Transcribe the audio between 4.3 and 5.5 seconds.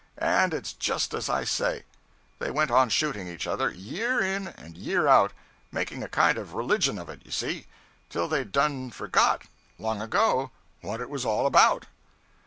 and year out